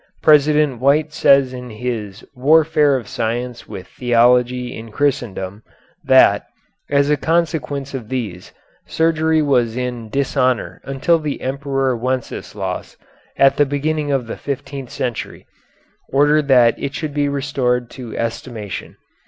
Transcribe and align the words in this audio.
President 0.23 0.79
White 0.81 1.13
says 1.13 1.53
in 1.53 1.69
his 1.69 2.25
"Warfare 2.33 2.95
of 2.95 3.07
Science 3.07 3.67
with 3.67 3.85
Theology 3.85 4.75
in 4.75 4.89
Christendom," 4.89 5.61
that, 6.03 6.47
as 6.89 7.11
a 7.11 7.17
consequence 7.17 7.93
of 7.93 8.09
these, 8.09 8.51
surgery 8.87 9.43
was 9.43 9.77
in 9.77 10.09
dishonor 10.09 10.81
until 10.85 11.19
the 11.19 11.41
Emperor 11.41 11.95
Wenceslaus, 11.95 12.97
at 13.37 13.57
the 13.57 13.65
beginning 13.67 14.11
of 14.11 14.25
the 14.25 14.37
fifteenth 14.37 14.89
century, 14.89 15.45
ordered 16.11 16.47
that 16.47 16.81
it 16.81 16.95
should 16.95 17.13
be 17.13 17.29
restored 17.29 17.91
to 17.91 18.17
estimation. 18.17 18.95